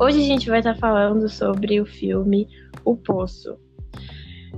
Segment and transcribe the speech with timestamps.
[0.00, 2.48] Hoje a gente vai estar falando sobre o filme
[2.86, 3.58] O Poço.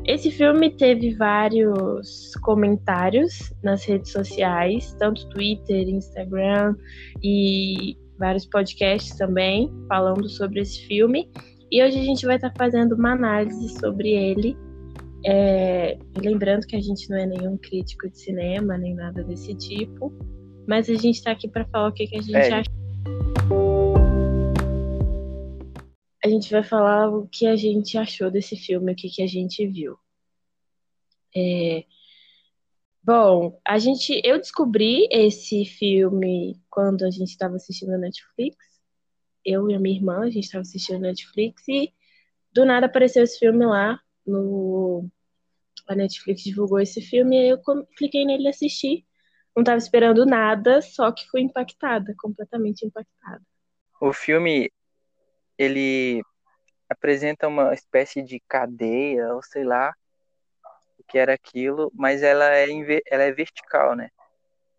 [0.06, 6.76] Esse filme teve vários comentários nas redes sociais, tanto Twitter, Instagram
[7.20, 11.28] e vários podcasts também falando sobre esse filme.
[11.72, 14.56] E hoje a gente vai estar fazendo uma análise sobre ele.
[15.26, 20.12] É, lembrando que a gente não é nenhum crítico de cinema, nem nada desse tipo,
[20.68, 22.52] mas a gente está aqui para falar o que, que a gente é.
[22.52, 22.71] acha.
[26.32, 29.66] Gente vai falar o que a gente achou desse filme, o que, que a gente
[29.66, 29.98] viu.
[31.34, 31.84] É,
[33.04, 38.56] Bom, a gente, eu descobri esse filme quando a gente estava assistindo a Netflix.
[39.44, 41.92] Eu e a minha irmã, a gente estava assistindo a Netflix e
[42.52, 45.08] do nada apareceu esse filme lá no
[45.88, 47.60] a Netflix divulgou esse filme e eu
[47.96, 49.04] cliquei nele e assisti.
[49.54, 53.42] Não estava esperando nada, só que fui impactada, completamente impactada.
[54.00, 54.70] O filme
[55.58, 56.22] ele
[56.88, 59.94] apresenta uma espécie de cadeia, ou sei lá,
[61.08, 62.66] que era aquilo, mas ela é,
[63.06, 64.10] ela é vertical, né?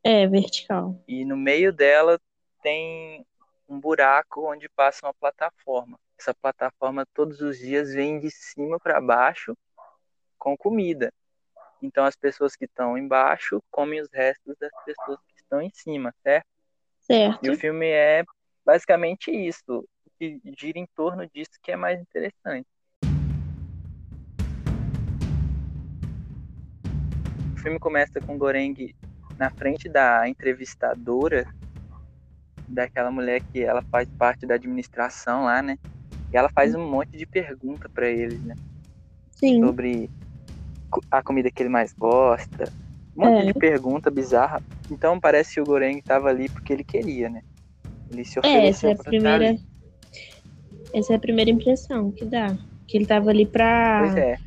[0.03, 1.01] É, vertical.
[1.07, 2.19] E no meio dela
[2.61, 3.25] tem
[3.67, 5.99] um buraco onde passa uma plataforma.
[6.19, 9.57] Essa plataforma todos os dias vem de cima para baixo
[10.37, 11.11] com comida.
[11.81, 16.13] Então as pessoas que estão embaixo comem os restos das pessoas que estão em cima,
[16.23, 16.47] certo?
[17.01, 17.45] Certo.
[17.45, 18.23] E o filme é
[18.65, 19.87] basicamente isso,
[20.23, 22.67] que gira em torno disso que é mais interessante.
[27.57, 28.93] filme começa com Goreng
[29.37, 31.47] na frente da entrevistadora,
[32.67, 35.79] daquela mulher que ela faz parte da administração lá, né?
[36.33, 38.55] E ela faz um monte de pergunta para eles, né?
[39.31, 39.61] Sim.
[39.61, 40.09] Sobre
[41.09, 42.65] a comida que ele mais gosta.
[43.15, 43.53] Um monte é.
[43.53, 44.61] de pergunta bizarra.
[44.91, 47.43] Então parece que o Goreng estava ali porque ele queria, né?
[48.11, 49.57] Ele se ofereceu é, essa é a primeira
[50.93, 52.55] Essa é a primeira impressão que dá.
[52.87, 54.01] Que ele estava ali pra.
[54.01, 54.37] Pois é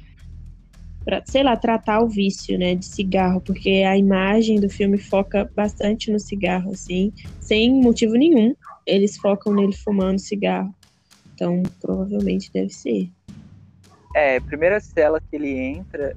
[1.06, 5.48] para, sei lá, tratar o vício, né, de cigarro, porque a imagem do filme foca
[5.54, 8.56] bastante no cigarro, assim, sem motivo nenhum.
[8.84, 10.74] Eles focam nele fumando cigarro.
[11.32, 13.08] Então, provavelmente deve ser.
[14.16, 16.16] É, primeira cela que ele entra,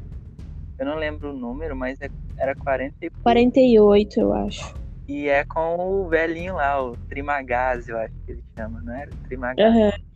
[0.79, 3.12] eu não lembro o número, mas é, era 40 e...
[3.22, 4.73] 48, eu acho.
[5.07, 9.12] E é com o velhinho lá, o Trimagaz, eu acho que ele chama, não era?
[9.28, 9.75] Trimagaz.
[9.75, 10.08] Uhum.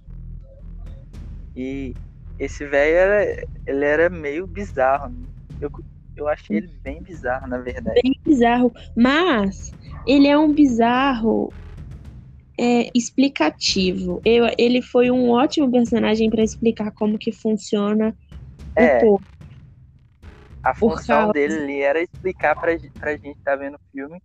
[1.56, 1.94] E
[2.40, 5.10] esse velho era, ele era meio bizarro.
[5.10, 5.26] Né?
[5.60, 5.72] Eu,
[6.16, 8.00] eu achei ele bem bizarro, na verdade.
[8.02, 8.72] Bem bizarro.
[8.96, 9.72] Mas
[10.08, 11.54] ele é um bizarro
[12.60, 14.22] é, explicativo.
[14.26, 18.16] Eu, ele foi um ótimo personagem para explicar como que funciona
[18.76, 19.26] é, o povo.
[20.64, 24.22] A função dele ali era explicar pra, pra gente que tá vendo o filme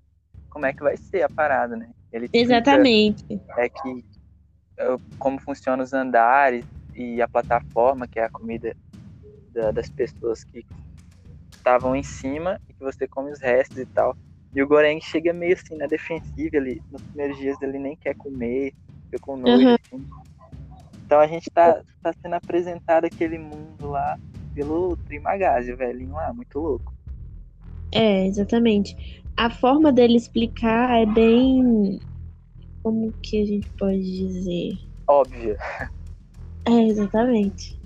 [0.49, 1.91] como é que vai ser a parada, né?
[2.13, 3.25] Ele Exatamente.
[3.57, 4.05] É que
[5.19, 6.65] como funcionam os andares,
[6.99, 8.77] e a plataforma, que é a comida
[9.53, 10.67] da, das pessoas que
[11.53, 14.17] estavam em cima e que você come os restos e tal.
[14.53, 18.17] E o Goreng chega meio assim na defensiva, ele, nos primeiros dias ele nem quer
[18.17, 19.75] comer, fica com nojo, uhum.
[19.75, 20.09] assim.
[21.07, 24.19] Então a gente tá, tá sendo apresentado aquele mundo lá
[24.53, 26.93] pelo Trimagazzi, velhinho lá, muito louco.
[27.93, 29.23] É, exatamente.
[29.37, 32.01] A forma dele explicar é bem.
[32.83, 34.79] Como que a gente pode dizer?
[35.07, 35.57] Óbvia.
[36.69, 37.81] É, exatamente.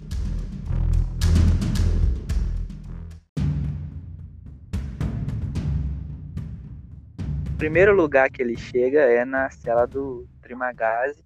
[7.46, 11.22] O primeiro lugar que ele chega é na cela do Trimagazi.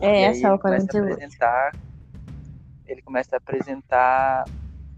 [0.00, 1.12] É, a sala 48.
[1.12, 1.72] Apresentar,
[2.84, 4.44] ele começa a apresentar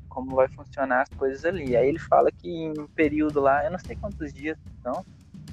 [0.08, 1.76] como vai funcionar as coisas ali.
[1.76, 5.04] Aí ele fala que em um período lá, eu não sei quantos dias são,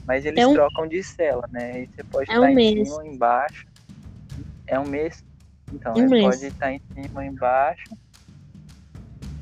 [0.07, 0.53] mas eles é um...
[0.53, 1.71] trocam de cela, né?
[1.73, 2.87] Aí você pode é estar um em mês.
[2.87, 3.67] cima ou embaixo.
[4.65, 5.25] É um mês.
[5.71, 7.89] Então, um ele pode estar em cima ou embaixo.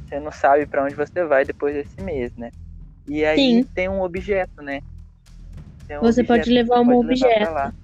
[0.05, 2.49] Você não sabe para onde você vai depois desse mês, né?
[3.07, 3.69] E aí Sim.
[3.73, 4.81] tem um objeto, né?
[5.91, 7.39] Um você objeto pode levar um objeto.
[7.39, 7.75] Levar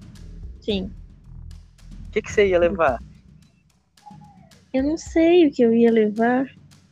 [0.60, 0.84] Sim.
[0.84, 2.98] O que, que você ia levar?
[4.72, 6.46] Eu não sei o que eu ia levar,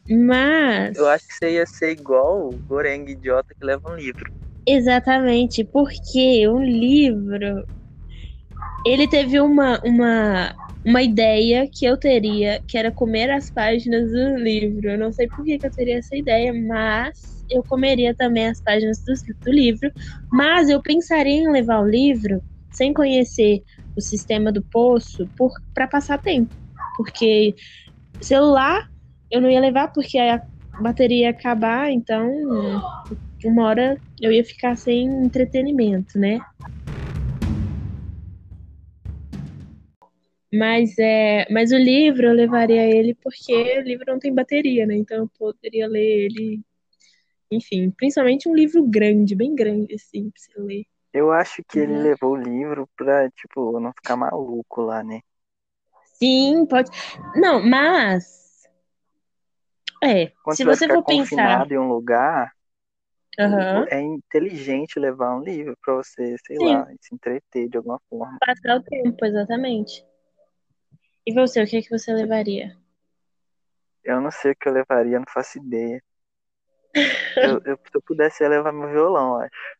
[0.08, 0.96] mas.
[0.96, 4.30] Eu acho que você ia ser igual o Goreng idiota que leva um livro.
[4.66, 7.66] Exatamente, porque um livro.
[8.86, 14.36] Ele teve uma, uma uma ideia que eu teria, que era comer as páginas do
[14.36, 14.90] livro.
[14.90, 18.60] Eu não sei por que, que eu teria essa ideia, mas eu comeria também as
[18.60, 19.14] páginas do,
[19.44, 19.90] do livro.
[20.30, 23.62] Mas eu pensaria em levar o livro sem conhecer
[23.96, 25.28] o sistema do poço
[25.72, 26.52] para passar tempo.
[26.96, 27.54] Porque
[28.20, 28.88] celular
[29.30, 30.42] eu não ia levar porque a
[30.80, 32.30] bateria ia acabar, então
[33.44, 36.40] uma hora eu ia ficar sem entretenimento, né?
[40.56, 44.94] Mas, é, mas o livro eu levaria ele porque o livro não tem bateria, né?
[44.94, 46.60] Então eu poderia ler ele.
[47.50, 50.84] Enfim, principalmente um livro grande, bem grande, assim, pra você ler.
[51.12, 52.02] Eu acho que ele Uhum.
[52.02, 55.20] levou o livro pra, tipo, não ficar maluco lá, né?
[56.04, 56.90] Sim, pode.
[57.34, 58.62] Não, mas.
[60.02, 61.66] É, Quando se você vai for pensar.
[61.70, 62.52] em um lugar,
[63.40, 63.86] Aham.
[63.90, 66.64] é inteligente levar um livro pra você, sei Sim.
[66.64, 68.38] lá, se entreter de alguma forma.
[68.40, 70.04] Passar o tempo, exatamente.
[71.26, 72.74] E você, o que que você levaria?
[74.02, 76.02] Eu não sei o que eu levaria, não faço ideia.
[77.40, 79.74] Eu, eu- se eu pudesse, eu ia levar meu violão, acho.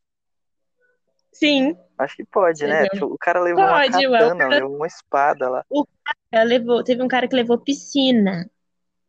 [1.33, 2.87] Sim, Acho que pode, né?
[2.87, 5.65] Tipo, O cara levou uma Pode, o katana, cara- levou uma espada lá.
[6.31, 8.51] ela levou, teve um cara que levou piscina.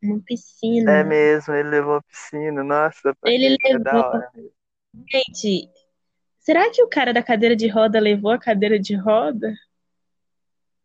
[0.01, 0.91] Uma piscina.
[0.91, 2.63] É mesmo, ele levou a piscina.
[2.63, 4.21] Nossa, Ele é levou.
[5.11, 5.69] Gente,
[6.39, 9.53] será que o cara da cadeira de roda levou a cadeira de roda?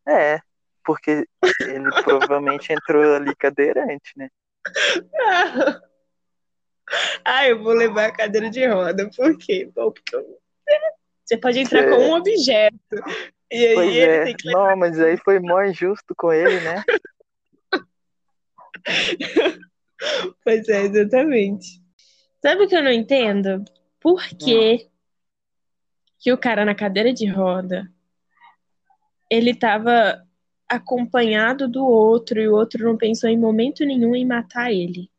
[0.06, 0.41] É,
[0.85, 1.27] porque
[1.61, 4.29] ele provavelmente entrou ali cadeirante, né?
[7.25, 9.09] Ah, eu vou levar a cadeira de roda.
[9.17, 9.71] Por quê?
[9.75, 10.17] Bom, porque
[11.25, 11.91] você pode entrar É.
[11.91, 12.77] com um objeto.
[13.50, 14.25] E aí Pois ele é.
[14.25, 14.71] tem que levar.
[14.71, 16.82] Não, mas aí foi mó injusto com ele, né?
[20.43, 21.67] Pois é, exatamente.
[22.41, 23.62] Sabe o que eu não entendo?
[24.00, 24.88] Por que
[26.19, 27.87] que o cara na cadeira de roda
[29.29, 30.27] ele tava
[30.70, 35.11] acompanhado do outro e o outro não pensou em momento nenhum em matar ele?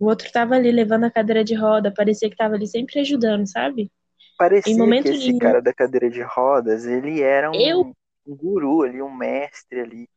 [0.00, 3.46] O outro tava ali levando a cadeira de roda, parecia que tava ali sempre ajudando,
[3.46, 3.92] sabe?
[4.38, 5.38] Parecia Em momento que esse nenhum.
[5.38, 7.92] cara da cadeira de rodas, ele era um, Eu-
[8.26, 10.08] um guru ali, um mestre ali.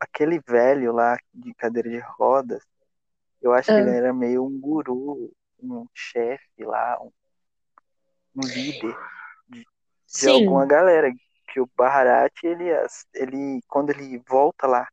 [0.00, 2.62] Aquele velho lá de cadeira de rodas,
[3.42, 3.80] eu acho que Ah.
[3.80, 5.32] ele era meio um guru,
[5.62, 7.12] um chefe lá, um,
[8.36, 8.96] um líder
[10.12, 11.12] de Sim, alguma galera.
[11.56, 12.64] Que o Baharat, ele,
[13.14, 14.86] ele, quando ele volta lá,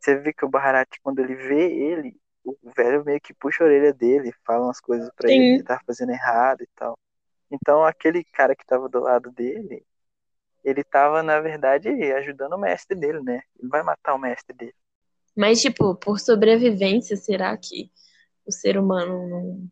[0.00, 3.66] você vê que o Baharat, quando ele vê ele, o velho meio que puxa a
[3.68, 5.36] orelha dele, fala umas coisas pra Sim.
[5.36, 6.98] ele que tá fazendo errado e tal.
[7.48, 9.86] Então aquele cara que tava do lado dele,
[10.64, 13.40] ele tava, na verdade, ajudando o mestre dele, né?
[13.56, 14.74] Ele vai matar o mestre dele.
[15.36, 17.88] mas tipo, por sobrevivência, será que
[18.44, 19.68] o ser humano não.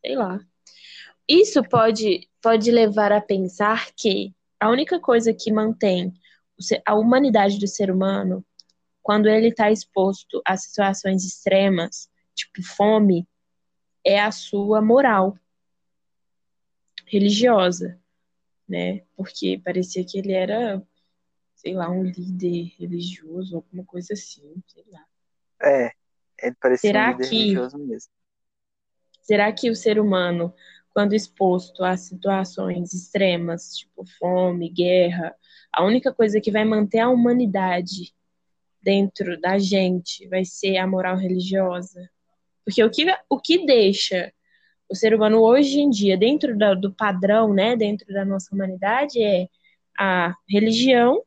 [0.00, 0.40] Sei lá.
[1.28, 6.12] Isso pode, pode levar a pensar que a única coisa que mantém
[6.86, 8.44] a humanidade do ser humano,
[9.02, 13.28] quando ele está exposto a situações extremas, tipo fome,
[14.04, 15.36] é a sua moral
[17.06, 18.00] religiosa,
[18.68, 19.02] né?
[19.16, 20.82] Porque parecia que ele era,
[21.54, 25.04] sei lá, um líder religioso, alguma coisa assim, sei lá.
[25.62, 25.92] É,
[26.42, 28.12] ele parecia Será um líder que- religioso mesmo.
[29.22, 30.54] Será que o ser humano,
[30.98, 35.32] quando exposto a situações extremas, tipo fome, guerra,
[35.72, 38.12] a única coisa que vai manter a humanidade
[38.82, 42.10] dentro da gente vai ser a moral religiosa?
[42.64, 44.32] Porque o que, o que deixa
[44.90, 49.22] o ser humano hoje em dia, dentro da- do padrão, né, dentro da nossa humanidade,
[49.22, 49.46] é
[49.96, 51.22] a religião,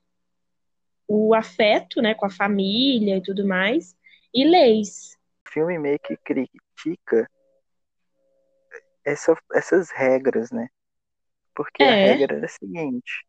[1.07, 3.95] o afeto, né, com a família e tudo mais,
[4.33, 5.17] e leis.
[5.47, 7.25] O filme meio que critica
[9.05, 10.69] essa- essas regras, né?
[11.55, 11.95] Porque a É.
[11.95, 13.25] regra era a seguinte: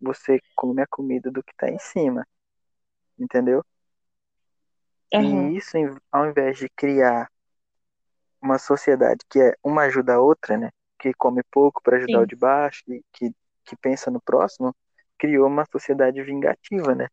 [0.00, 2.26] você come a comida do que tá em cima,
[3.18, 3.64] entendeu?
[5.14, 5.52] Aham.
[5.52, 5.78] E isso,
[6.10, 7.30] ao invés de criar
[8.42, 10.70] uma sociedade que é uma ajuda a outra, né?
[10.98, 12.22] Que come pouco para ajudar Sim.
[12.22, 13.32] o de baixo, e que,
[13.64, 14.74] que pensa no próximo,
[15.18, 17.08] criou uma sociedade vingativa, né?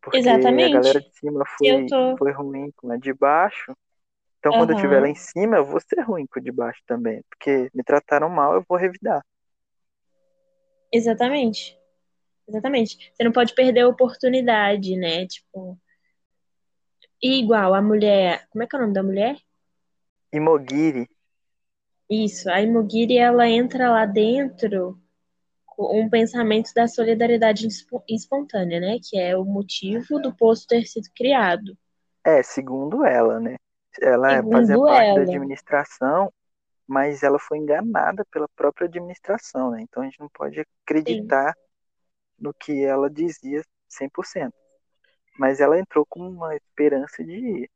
[0.00, 0.30] Porque
[0.64, 0.70] a Exatamente.
[0.70, 3.76] galera de cima foi, tô- foi ruim com a de baixo.
[4.48, 6.80] Então, quando eu estiver lá em cima, eu vou ser ruim com o de baixo
[6.86, 7.22] também.
[7.30, 9.22] Porque me trataram mal, eu vou revidar.
[10.92, 11.78] Exatamente.
[12.48, 13.12] Exatamente.
[13.14, 15.26] Você não pode perder a oportunidade, né?
[15.26, 15.78] Tipo.
[17.22, 18.46] E igual a mulher.
[18.50, 19.36] Como é que é o nome da mulher?
[20.36, 21.04] E Mogiri,
[22.10, 22.50] Isso.
[22.50, 25.00] A Imogiri, ela entra lá dentro
[25.66, 28.98] com um pensamento da solidariedade espo- espontânea, né?
[29.02, 31.76] Que é o motivo do posto ter sido criado.
[32.24, 33.56] é, segundo ela, né?
[34.00, 35.22] Ela Segundo fazia parte da ela.
[35.22, 36.32] administração,
[36.86, 39.82] mas ela foi enganada pela própria administração, né?
[39.82, 41.56] Então a gente não pode acreditar
[42.38, 44.54] no que ela dizia 100%.
[45.38, 47.68] Mas ela entrou com uma esperança de,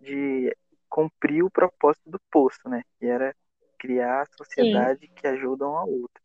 [0.00, 0.56] de
[0.88, 2.82] cumprir o propósito do posto, né?
[2.98, 3.34] Que era
[3.78, 6.22] criar a sociedade que ajuda um ao outro.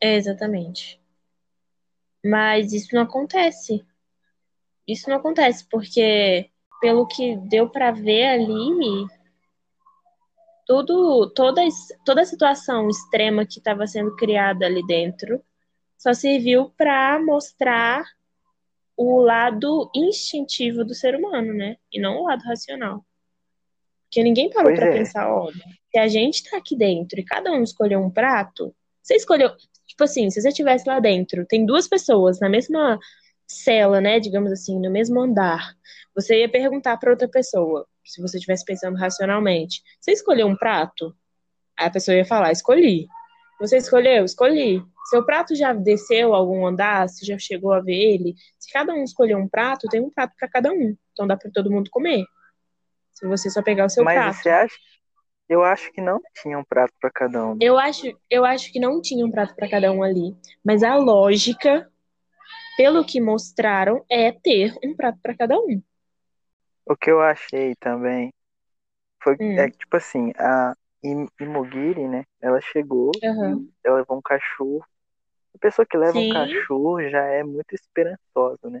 [0.00, 1.00] É, exatamente.
[2.24, 3.84] Mas isso não acontece.
[4.86, 6.50] Isso não acontece, porque
[6.80, 9.06] pelo que deu pra ver ali,
[10.66, 11.62] tudo, toda,
[12.04, 15.42] toda a situação extrema que estava sendo criada ali dentro
[15.98, 18.04] só serviu para mostrar
[18.96, 21.76] o lado instintivo do ser humano, né?
[21.92, 23.04] E não o lado racional.
[24.04, 24.92] Porque ninguém parou para é.
[24.92, 25.54] pensar, olha,
[25.90, 29.50] se a gente tá aqui dentro e cada um escolheu um prato, você escolheu,
[29.86, 32.98] tipo assim, se você estivesse lá dentro, tem duas pessoas na mesma
[33.46, 35.74] cela, né, digamos assim, no mesmo andar.
[36.14, 41.14] Você ia perguntar para outra pessoa, se você estivesse pensando racionalmente, você escolheu um prato?
[41.76, 43.06] Aí a pessoa ia falar, escolhi.
[43.60, 44.24] Você escolheu?
[44.24, 44.82] Escolhi.
[45.06, 47.08] Seu prato já desceu algum andar?
[47.08, 48.34] Você já chegou a ver ele?
[48.58, 50.96] Se cada um escolher um prato, tem um prato para cada um.
[51.12, 52.24] Então dá para todo mundo comer.
[53.12, 54.36] Se você só pegar o seu Mas prato.
[54.36, 54.76] você acha?
[55.48, 57.58] Eu acho que não tinha um prato para cada um.
[57.60, 60.34] Eu acho, eu acho que não tinha um prato para cada um ali,
[60.64, 61.90] mas a lógica,
[62.76, 65.82] pelo que mostraram, é ter um prato para cada um.
[66.86, 68.32] O que eu achei também
[69.22, 69.56] foi Hum.
[69.56, 72.24] é que, tipo assim, a Im- Imogiri, né?
[72.40, 73.74] Ela chegou, Aham.
[73.84, 74.84] ela levou um cachorro.
[75.54, 76.28] A pessoa que leva um Sim.
[76.28, 78.80] cachorro já é muito esperançosa, né?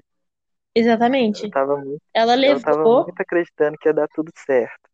[0.74, 1.50] Exatamente.
[1.50, 4.90] Tava muito, Ela eu tava levou, muito acreditando que ia dar tudo certo.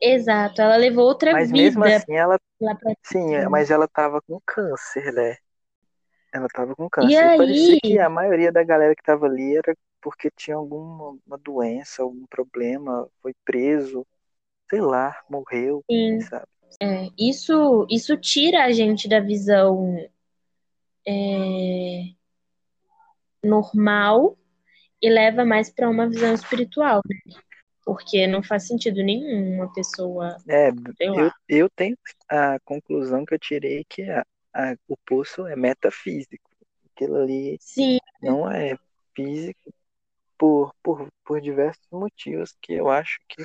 [0.00, 2.38] exato, ela levou outra Mas mesmo vida assim, ela,
[2.80, 5.36] pra sim, mas ela tava com câncer, né?
[6.32, 7.12] Ela tava com câncer.
[7.12, 11.16] E parecia aí, que a maioria da galera que tava ali era porque tinha alguma
[11.26, 14.06] uma doença, algum problema, foi preso,
[14.70, 16.46] sei lá, morreu, sim, sabe?
[16.80, 19.96] é, isso, isso tira a gente da visão
[21.06, 22.02] é,
[23.42, 24.36] normal
[25.00, 27.16] e leva mais para uma visão espiritual, né?
[27.84, 31.96] Porque não faz sentido nenhum uma pessoa, É, eu, eu tenho
[32.28, 34.24] a conclusão que eu tirei que a,
[34.56, 36.50] a- o poço é metafísico.
[36.94, 38.76] Aquilo ali Sim, não é
[39.14, 39.72] físico
[40.38, 43.44] por, por, por diversos motivos que eu acho que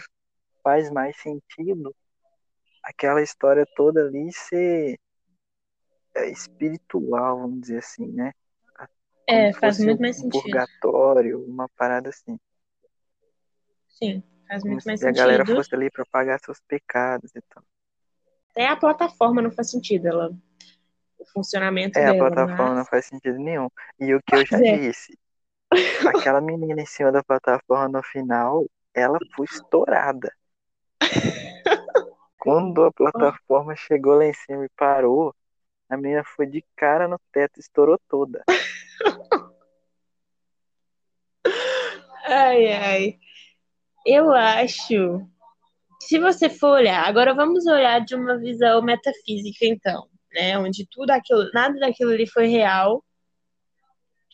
[0.64, 1.96] faz mais sentido
[2.84, 5.00] aquela história toda ali ser
[6.16, 8.32] é, espiritual, vamos dizer assim, né?
[9.32, 10.42] Como é, se faz muito um mais sentido.
[10.42, 12.38] purgatório, uma parada assim.
[13.90, 15.54] Sim, faz Como muito mais se a galera sentido.
[15.54, 17.64] fosse ali para pagar seus pecados e tal.
[18.52, 20.32] Até a plataforma não faz sentido, ela,
[21.22, 23.70] o funcionamento É, a dela, plataforma não mas faz sentido nenhum.
[24.00, 24.78] E o que eu já é.
[24.78, 25.18] disse,
[26.08, 30.32] aquela menina em cima da plataforma no final, ela foi estourada.
[32.40, 35.34] Quando a plataforma chegou lá em cima e parou,
[35.88, 38.44] a menina foi de cara no teto e estourou toda.
[42.26, 43.20] Ai, ai.
[44.06, 45.28] Eu acho.
[46.02, 50.58] Se você for olhar, agora vamos olhar de uma visão metafísica, então, né?
[50.58, 53.04] Onde tudo aquilo, nada daquilo ali foi real,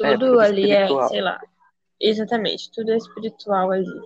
[0.04, 1.10] É, tudo tudo ali é, espiritual.
[1.10, 1.39] sei lá,
[2.00, 4.01] exatamente, tudo é espiritual ali.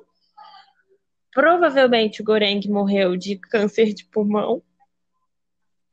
[1.33, 4.61] Provavelmente o Goreng morreu de câncer de pulmão,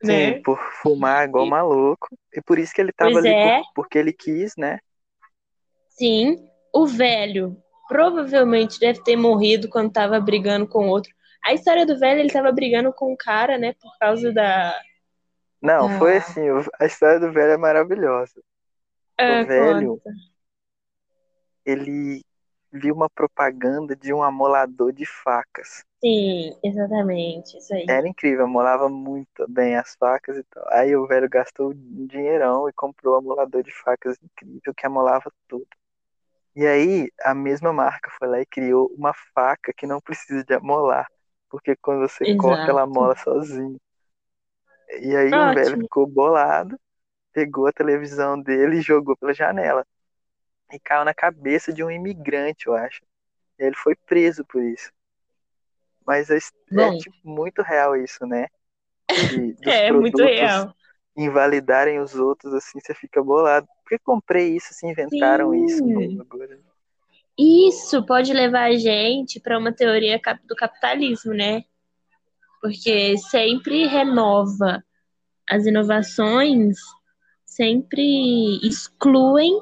[0.01, 0.41] Sim, né?
[0.41, 2.07] por fumar igual E- maluco.
[2.33, 3.61] E por isso que ele tava Pois ali, por- é.
[3.75, 4.79] porque ele quis, né?
[5.89, 6.37] Sim,
[6.73, 11.11] o velho provavelmente deve ter morrido quando tava brigando com outro.
[11.43, 14.73] A história do velho, ele tava brigando com o cara, né, por causa da.
[15.61, 15.89] Não, da...
[15.89, 16.41] foi assim,
[16.79, 18.41] a história do velho é maravilhosa.
[19.17, 20.09] Ah, O velho, conta.
[21.65, 22.21] ele
[22.71, 25.85] viu uma propaganda de um amolador de facas.
[26.03, 27.87] Sim, exatamente, isso aí.
[27.87, 30.63] Era incrível, amolava muito bem as facas e tal.
[30.71, 35.31] Aí o velho gastou um dinheirão e comprou um amolador de facas incrível que amolava
[35.47, 35.67] tudo.
[36.55, 40.53] E aí a mesma marca foi lá e criou uma faca que não precisa de
[40.55, 41.07] amolar,
[41.49, 42.83] porque quando você corta ela Exato.
[42.83, 43.79] amola sozinho.
[45.01, 45.83] E aí o velho Ótimo.
[45.83, 46.79] ficou bolado,
[47.31, 49.85] pegou a televisão dele e jogou pela janela.
[50.71, 53.01] E caiu na cabeça de um imigrante, eu acho.
[53.57, 54.91] E ele foi preso por isso.
[56.05, 58.47] Mas é, é, tipo muito real isso, né?
[59.09, 60.73] De, dos é muito real.
[61.15, 63.67] invalidarem os outros, assim, você fica bolado.
[63.83, 65.93] Por que comprei isso se inventaram isso Sim.
[65.93, 66.59] novo agora?
[67.37, 71.63] Isso pode levar a gente para uma teoria do capitalismo, né?
[72.61, 74.83] Porque sempre renova
[75.49, 76.77] as inovações,
[77.45, 79.61] sempre excluem.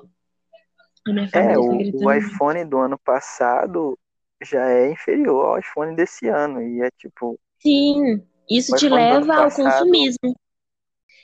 [1.33, 3.97] É, o, o iPhone do ano passado
[4.43, 6.61] já é inferior ao iPhone desse ano.
[6.61, 9.63] E é tipo, Sim, isso te leva ao passado.
[9.63, 10.35] consumismo.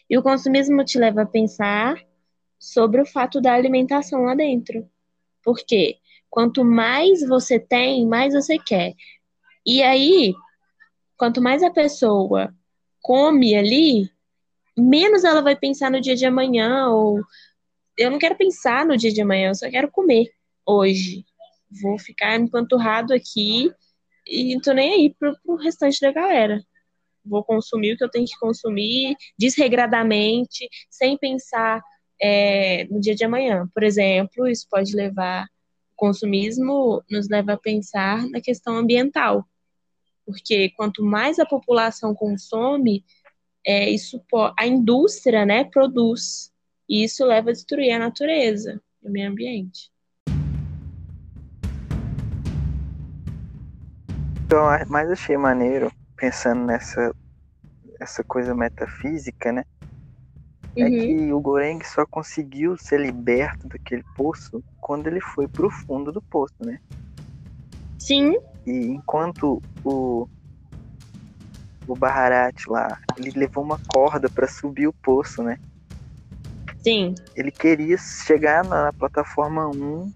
[0.09, 1.95] E o consumismo te leva a pensar
[2.59, 4.89] sobre o fato da alimentação lá dentro.
[5.43, 5.97] Porque
[6.29, 8.93] quanto mais você tem, mais você quer.
[9.65, 10.33] E aí,
[11.17, 12.53] quanto mais a pessoa
[13.01, 14.09] come ali,
[14.77, 16.87] menos ela vai pensar no dia de amanhã.
[16.89, 17.21] Ou
[17.97, 20.31] eu não quero pensar no dia de amanhã, eu só quero comer
[20.65, 21.25] hoje.
[21.81, 23.71] Vou ficar empanturrado aqui
[24.27, 26.63] e não tô nem aí pro, pro restante da galera.
[27.25, 31.81] Vou consumir o que eu tenho que consumir desregradamente, sem pensar
[32.21, 33.67] é, no dia de amanhã.
[33.73, 39.45] Por exemplo, isso pode levar, o consumismo nos leva a pensar na questão ambiental,
[40.25, 43.03] porque quanto mais a população consome,
[43.65, 44.21] é, isso
[44.57, 46.51] a indústria né, produz,
[46.87, 49.91] e isso leva a destruir a natureza e o meio ambiente.
[54.45, 57.13] Então, mais achei maneiro, pensando nessa
[57.99, 59.63] essa coisa metafísica, né?
[60.75, 60.89] É uhum.
[60.89, 66.21] que o Goreng só conseguiu ser liberto daquele poço quando ele foi pro fundo do
[66.21, 66.79] poço, né?
[67.99, 68.37] Sim.
[68.65, 70.27] E enquanto o
[71.87, 75.59] o Baharat lá, ele levou uma corda para subir o poço, né?
[76.81, 77.15] Sim.
[77.35, 80.13] Ele queria chegar na plataforma 1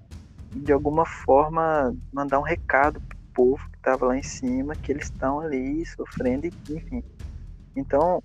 [0.56, 4.92] e de alguma forma mandar um recado pro povo que tava lá em cima que
[4.92, 7.04] eles estão ali sofrendo, enfim.
[7.76, 8.22] Então,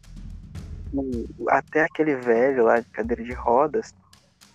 [0.93, 3.95] o, até aquele velho lá de cadeira de rodas,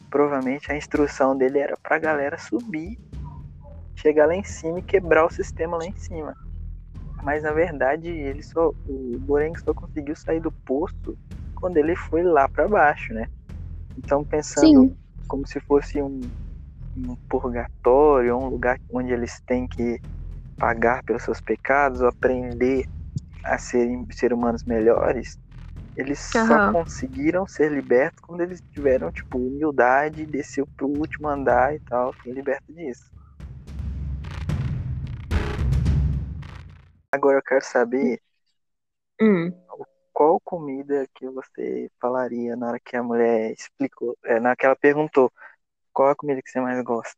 [0.09, 2.97] provavelmente a instrução dele era pra galera subir,
[4.07, 6.33] chegar lá em cima e quebrar o sistema lá em cima.
[7.23, 11.17] Mas na verdade, ele só o Goreng só conseguiu sair do posto
[11.55, 13.27] quando ele foi lá para baixo, né?
[13.97, 14.97] Então pensando Sim.
[15.27, 16.21] como se fosse um,
[16.95, 19.99] um purgatório, um lugar onde eles têm que
[20.57, 22.85] pagar pelos seus pecados ou aprender
[23.43, 25.37] a serem ser humanos melhores,
[25.95, 26.47] eles uhum.
[26.47, 32.13] só conseguiram ser libertos quando eles tiveram, tipo, humildade, desceu pro último andar e tal,
[32.13, 33.09] foi liberto disso.
[37.11, 38.21] Agora eu quero saber
[39.21, 39.51] hum.
[40.13, 44.65] qual comida que você falaria na hora que a mulher explicou, é, na hora que
[44.65, 45.31] ela perguntou
[45.93, 47.17] qual a comida que você mais gosta.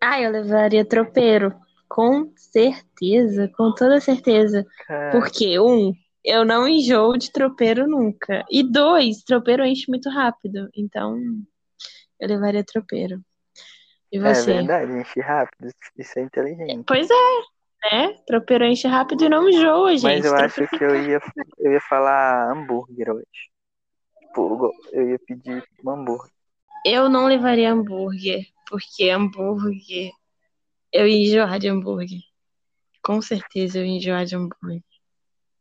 [0.00, 1.54] Ah, eu levaria tropeiro.
[1.88, 4.64] Com certeza, com toda certeza.
[4.86, 5.10] Cara...
[5.10, 5.92] Porque, um,
[6.24, 8.44] eu não enjoo de tropeiro nunca.
[8.50, 10.68] E dois, tropeiro enche muito rápido.
[10.74, 11.18] Então,
[12.18, 13.20] eu levaria tropeiro.
[14.10, 14.52] E é você?
[14.52, 15.70] É verdade, enche rápido.
[15.96, 16.84] Isso é inteligente.
[16.86, 17.42] Pois é,
[17.90, 18.14] né?
[18.26, 20.04] Tropeiro enche rápido e não enjoa, gente.
[20.04, 21.20] Mas eu acho que eu ia,
[21.58, 23.50] eu ia falar hambúrguer hoje.
[24.92, 26.30] Eu ia pedir um hambúrguer.
[26.84, 30.10] Eu não levaria hambúrguer, porque hambúrguer.
[30.92, 32.20] Eu ia enjoar de hambúrguer.
[33.02, 34.82] Com certeza eu ia enjoar de hambúrguer.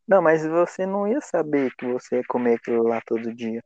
[0.07, 3.63] Não, mas você não ia saber que você ia comer aquilo lá todo dia.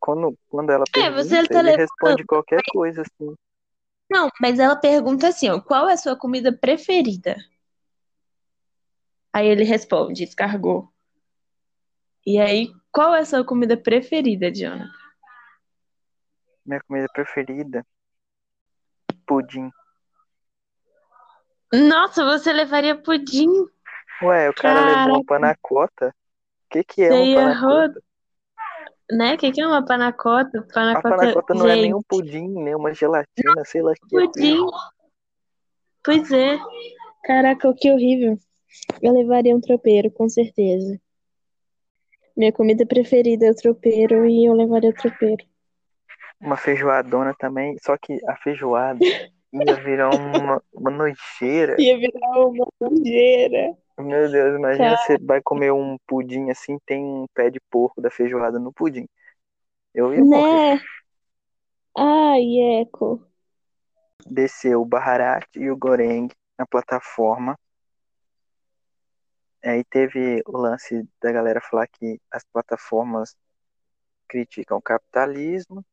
[0.00, 3.34] Quando, quando ela pergunta, é, você tá ele responde qualquer coisa, assim.
[4.10, 7.36] Não, mas ela pergunta assim, ó, qual é a sua comida preferida?
[9.32, 10.90] Aí ele responde, escargou.
[12.26, 14.90] E aí, qual é a sua comida preferida, Jonathan?
[16.64, 17.86] Minha comida preferida?
[19.26, 19.70] Pudim.
[21.72, 23.48] Nossa, você levaria pudim?
[24.22, 24.96] Ué, o cara Caraca.
[24.96, 26.08] levou uma panacota.
[26.08, 28.02] O que que é uma panacota?
[29.10, 29.34] Né?
[29.34, 30.66] O que que é uma panacota?
[30.72, 31.78] Panacota, a panacota não Gente.
[31.78, 34.20] é nem um pudim, nem uma gelatina, sei lá que é.
[34.20, 34.66] Pudim.
[36.04, 36.58] Pois é.
[37.24, 38.38] Caraca, que horrível.
[39.02, 41.00] Eu levaria um tropeiro, com certeza.
[42.36, 45.44] Minha comida preferida é o tropeiro e eu levaria o tropeiro.
[46.40, 49.00] Uma feijoadona também, só que a feijoada
[49.52, 51.76] ia virar uma, uma nojeira.
[51.80, 53.76] Ia virar uma nojeira.
[53.98, 58.10] Meu Deus, imagina você vai comer um pudim assim, tem um pé de porco da
[58.10, 59.08] feijoada no pudim.
[59.92, 60.24] Eu ia né?
[60.24, 60.80] morrer.
[61.96, 63.26] Ai, Eco.
[64.24, 67.58] Desceu o Baharat e o Goreng na plataforma.
[69.64, 73.36] Aí teve o lance da galera falar que as plataformas
[74.28, 75.84] criticam o capitalismo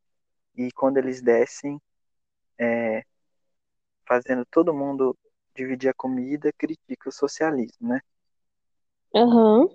[0.55, 1.81] e quando eles descem,
[2.59, 3.03] é,
[4.07, 5.17] fazendo todo mundo
[5.55, 8.01] dividir a comida, critica o socialismo, né?
[9.13, 9.69] Uhum.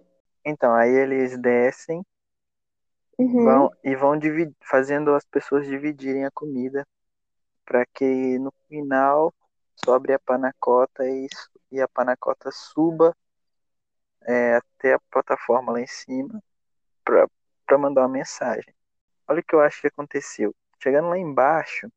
[0.44, 2.04] Então, aí eles descem
[3.18, 3.44] uhum.
[3.44, 6.86] vão, e vão dividir, fazendo as pessoas dividirem a comida
[7.64, 9.32] para que no final
[9.84, 11.28] sobre a panacota e,
[11.70, 13.16] e a panacota suba
[14.22, 16.42] é, até a plataforma lá em cima
[17.04, 18.74] para mandar uma mensagem.
[19.26, 20.54] Olha o que eu acho que aconteceu.
[20.82, 21.90] Chegando lá embaixo,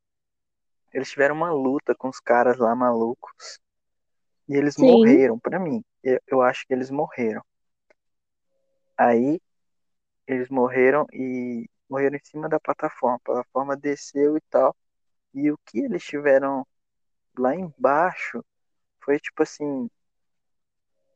[0.93, 3.60] eles tiveram uma luta com os caras lá malucos
[4.48, 4.84] e eles Sim.
[4.86, 5.84] morreram, para mim.
[6.04, 7.44] Eu, eu acho que eles morreram.
[8.98, 9.40] Aí
[10.28, 13.18] eles morreram e morreram em cima da plataforma.
[13.18, 14.76] A plataforma desceu e tal.
[15.34, 16.66] E o que eles tiveram
[17.38, 18.44] lá embaixo
[19.04, 19.90] foi tipo assim.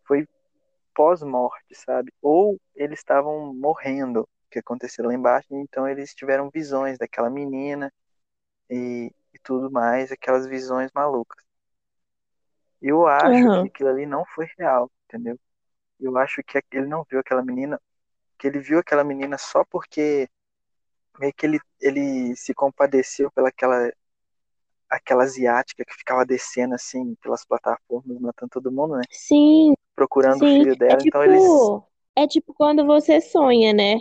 [0.06, 0.28] Foi
[0.96, 2.12] pós-morte, sabe?
[2.22, 7.94] Ou eles estavam morrendo, o que aconteceu lá embaixo, então eles tiveram visões daquela menina
[8.70, 11.47] e, e tudo mais, aquelas visões malucas.
[12.82, 13.62] Eu acho uhum.
[13.64, 15.40] que aquilo ali não foi real, entendeu?
[16.00, 17.80] Eu acho que ele não viu aquela menina,
[18.38, 20.30] que ele viu aquela menina só porque
[21.20, 23.92] meio que ele, ele se compadeceu pelaquela
[24.90, 29.04] aquela asiática que ficava descendo assim pelas plataformas, matando todo mundo, né?
[29.12, 30.60] Sim, Procurando o sim.
[30.60, 31.00] filho É dela.
[31.04, 31.42] Então eles.
[31.42, 34.00] tipo, é tipo quando você sonha, né?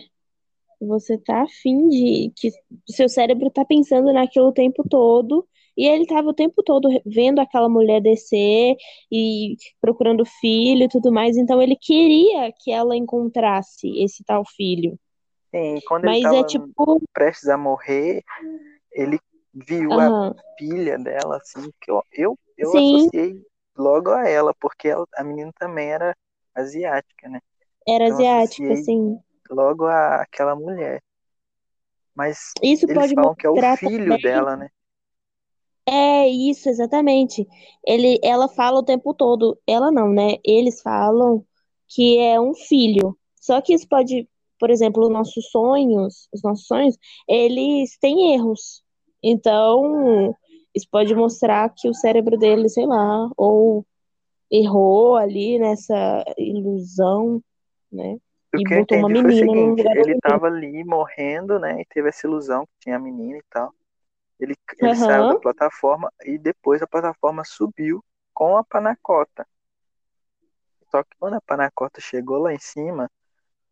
[0.81, 2.51] Você tá afim de que
[2.89, 7.41] seu cérebro tá pensando naquilo o tempo todo, e ele tava o tempo todo vendo
[7.41, 8.77] aquela mulher descer
[9.11, 14.45] e procurando o filho e tudo mais, então ele queria que ela encontrasse esse tal
[14.57, 14.99] filho.
[15.55, 18.23] Sim, quando ele Mas tava é tipo, prestes a morrer,
[18.93, 19.21] ele
[19.55, 23.43] viu a aham, filha dela, assim, que eu, eu, eu sim, associei
[23.77, 26.17] logo a ela, porque ela- a menina também era
[26.55, 27.41] asiática, né?
[27.87, 29.19] era Então asiática, assim.
[29.51, 31.03] logo a aquela mulher.
[32.17, 34.19] Mas Isso eles pode falam que é o filho também.
[34.19, 34.69] dela, né?
[35.89, 37.47] É isso, exatamente.
[37.87, 40.37] Ele, ela fala o tempo todo, ela não, né?
[40.45, 41.45] Eles falam
[41.89, 43.17] que é um filho.
[43.41, 46.97] Só que isso pode, por exemplo, os nossos sonhos, os nossos sonhos,
[47.29, 48.83] eles têm erros.
[49.23, 50.35] Então,
[50.75, 53.87] isso pode mostrar que o cérebro dele, sei lá, ou
[54.51, 57.41] errou ali nessa ilusão,
[57.93, 58.19] né?
[58.55, 60.21] O E que botou uma menina no seguinte, lugar da ele menina.
[60.21, 61.81] tava ali morrendo, né?
[61.81, 63.73] E teve essa ilusão que tinha a menina e tal.
[64.39, 69.47] Ele, ele saiu da plataforma e depois a plataforma subiu com a panacota.
[70.91, 73.11] Só que quando a panacota chegou lá em cima,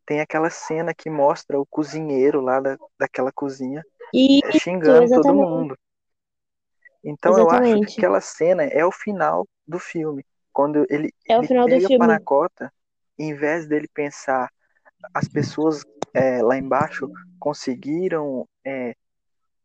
[0.07, 5.05] tem aquela cena que mostra o cozinheiro lá da, daquela cozinha é, Isso, xingando todo
[5.05, 5.79] exatamente, mundo.
[7.03, 7.99] Então eu acho que exatamente.
[7.99, 10.25] aquela cena é o final do filme.
[10.53, 12.73] Quando ele, É o ele final do pega a panacota,
[13.19, 14.51] em vez dele pensar
[15.13, 18.95] as pessoas é, lá embaixo conseguiram é,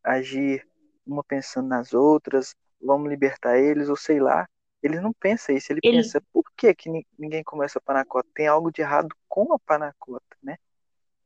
[0.03, 0.67] agir
[1.13, 4.47] uma pensando nas outras, vamos libertar eles, ou sei lá.
[4.83, 8.29] Ele não pensa isso, ele Ele, pensa, por que, que ni- ninguém começa a panacota?
[8.33, 10.57] Tem algo de errado com a panacota, né?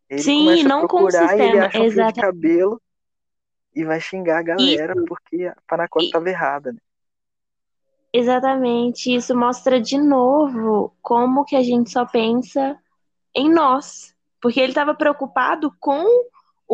[0.10, 2.82] Ele sim, começa a não com o procurar e ele acha um fio de cabelo
[3.76, 6.80] e vai xingar a galera Isso, porque a panacota estava errada, né?
[8.12, 9.14] exatamente.
[9.14, 12.78] Isso mostra de novo como que a gente só pensa
[13.36, 16.06] em nós, porque ele estava preocupado com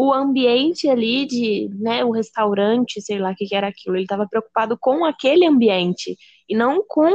[0.02, 3.98] o ambiente ali de, né, o restaurante, sei lá o que que era aquilo.
[3.98, 6.16] Ele estava preocupado com aquele ambiente
[6.48, 7.12] e não com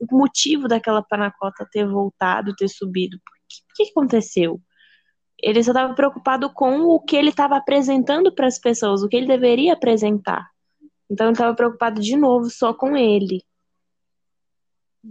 [0.00, 3.16] o motivo daquela panacota ter voltado, ter subido.
[3.18, 3.32] Por
[3.76, 4.60] que, que aconteceu?
[5.40, 9.16] Ele só estava preocupado com o que ele estava apresentando para as pessoas, o que
[9.16, 10.44] ele deveria apresentar.
[11.08, 13.44] Então ele estava preocupado de novo só com ele.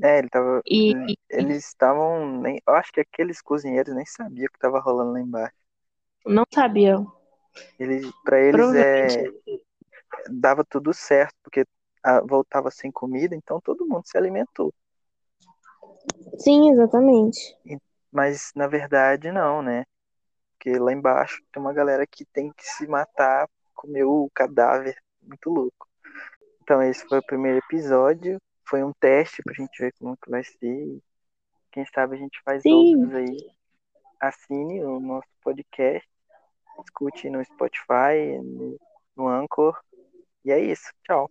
[0.01, 0.61] É, ele tava.
[0.67, 0.93] E
[1.29, 2.41] Eles estavam.
[2.41, 5.55] nem- Eu acho que aqueles cozinheiros nem sabiam o que estava rolando lá embaixo.
[6.25, 6.97] Não sabia.
[7.79, 9.23] Eles, para eles é,
[10.29, 11.65] dava tudo certo, porque
[12.03, 14.73] ah, voltava sem comida, então todo mundo se alimentou.
[16.37, 17.57] Sim, exatamente.
[18.11, 19.85] Mas na verdade não, né?
[20.51, 25.49] Porque lá embaixo tem uma galera que tem que se matar, comer o cadáver, muito
[25.49, 25.87] louco.
[26.61, 30.43] Então esse foi o primeiro episódio, foi um teste pra gente ver como que vai
[30.43, 31.01] ser.
[31.71, 32.95] Quem sabe a gente faz Sim.
[32.95, 33.51] outros aí.
[34.19, 36.07] Assine o nosso podcast,
[36.81, 38.39] escute no Spotify,
[39.15, 39.77] no, Anchor.
[40.45, 41.29] E é isso, tchau.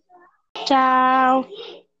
[0.65, 1.45] Tchau.